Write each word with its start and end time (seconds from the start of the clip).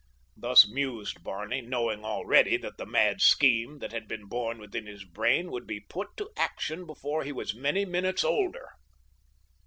Thus 0.35 0.67
mused 0.67 1.23
Barney, 1.23 1.61
knowing 1.61 2.03
already 2.03 2.57
that 2.57 2.79
the 2.79 2.87
mad 2.87 3.21
scheme 3.21 3.77
that 3.77 3.91
had 3.91 4.07
been 4.07 4.25
born 4.25 4.57
within 4.57 4.87
his 4.87 5.03
brain 5.05 5.51
would 5.51 5.67
be 5.67 5.79
put 5.79 6.17
to 6.17 6.31
action 6.35 6.87
before 6.87 7.23
he 7.23 7.31
was 7.31 7.53
many 7.53 7.85
minutes 7.85 8.23
older. 8.23 8.69